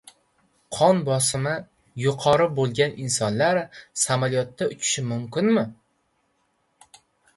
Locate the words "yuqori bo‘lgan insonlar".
2.05-3.61